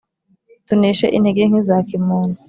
[0.67, 2.37] Tuneshe intege nke za kimuntu